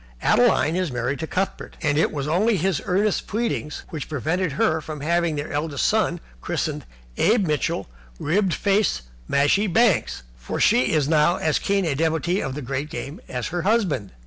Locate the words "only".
2.27-2.57